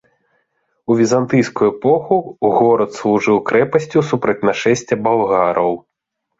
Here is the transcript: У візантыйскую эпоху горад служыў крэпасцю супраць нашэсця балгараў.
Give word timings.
У 0.93 0.95
візантыйскую 1.01 1.67
эпоху 1.73 2.17
горад 2.57 2.91
служыў 3.01 3.37
крэпасцю 3.53 3.99
супраць 4.11 4.39
нашэсця 4.51 4.95
балгараў. 5.07 5.71